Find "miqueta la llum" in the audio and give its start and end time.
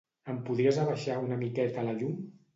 1.45-2.19